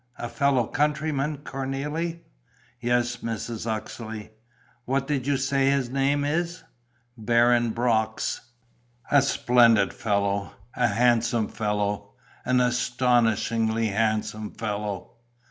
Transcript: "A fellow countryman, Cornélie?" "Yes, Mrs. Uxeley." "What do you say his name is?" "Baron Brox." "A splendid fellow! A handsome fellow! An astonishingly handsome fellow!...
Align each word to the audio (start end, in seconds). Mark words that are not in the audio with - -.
"A 0.17 0.27
fellow 0.27 0.65
countryman, 0.65 1.37
Cornélie?" 1.43 2.21
"Yes, 2.79 3.17
Mrs. 3.17 3.67
Uxeley." 3.67 4.31
"What 4.85 5.05
do 5.05 5.13
you 5.13 5.37
say 5.37 5.69
his 5.69 5.91
name 5.91 6.23
is?" 6.25 6.63
"Baron 7.19 7.69
Brox." 7.69 8.41
"A 9.11 9.21
splendid 9.21 9.93
fellow! 9.93 10.53
A 10.73 10.87
handsome 10.87 11.49
fellow! 11.49 12.15
An 12.45 12.61
astonishingly 12.61 13.89
handsome 13.89 14.53
fellow!... 14.55 15.11